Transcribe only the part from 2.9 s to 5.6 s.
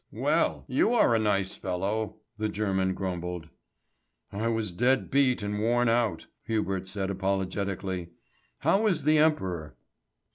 grumbled. "I was dead beat and